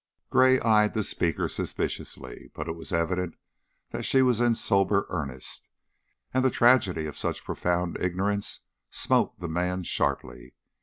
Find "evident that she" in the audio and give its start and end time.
2.91-4.23